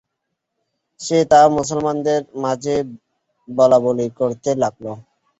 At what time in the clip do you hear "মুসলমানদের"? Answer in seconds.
1.57-2.21